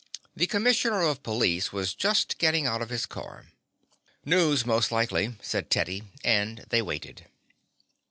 [0.35, 3.45] The commissioner of police was just getting out of his car.
[4.25, 7.27] "News, most likely," said Teddy, and they waited.